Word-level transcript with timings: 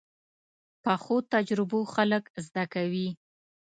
پخو 0.83 1.17
تجربو 1.33 1.79
خلک 1.93 2.23
زده 2.45 2.63
کوي 2.73 3.07